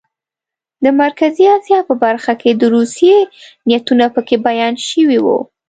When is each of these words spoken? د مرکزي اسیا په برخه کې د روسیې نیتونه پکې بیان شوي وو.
د 0.83 0.85
مرکزي 1.01 1.45
اسیا 1.57 1.79
په 1.89 1.93
برخه 2.03 2.33
کې 2.41 2.51
د 2.55 2.63
روسیې 2.75 3.17
نیتونه 3.69 4.05
پکې 4.15 4.35
بیان 4.47 4.73
شوي 4.89 5.19
وو. 5.25 5.39